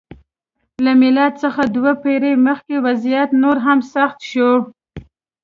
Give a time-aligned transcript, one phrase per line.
[0.85, 4.51] له میلاد څخه دوه پېړۍ مخکې وضعیت نور هم سخت شو.